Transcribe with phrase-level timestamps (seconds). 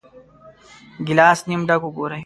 [1.05, 2.19] ګیلاس نیم ډک وګورئ.